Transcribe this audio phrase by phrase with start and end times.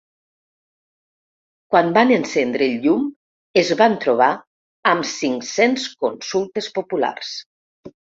[1.75, 3.05] Quan van encendre el llum
[3.65, 4.33] es van trobar
[4.95, 7.41] amb cinc-cents consultes populars.